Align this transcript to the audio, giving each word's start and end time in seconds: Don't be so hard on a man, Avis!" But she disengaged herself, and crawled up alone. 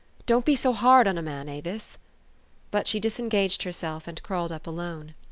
Don't 0.25 0.45
be 0.45 0.55
so 0.55 0.73
hard 0.73 1.07
on 1.07 1.15
a 1.19 1.21
man, 1.21 1.47
Avis!" 1.47 1.99
But 2.71 2.87
she 2.87 2.99
disengaged 2.99 3.61
herself, 3.61 4.07
and 4.07 4.19
crawled 4.23 4.51
up 4.51 4.65
alone. 4.65 5.13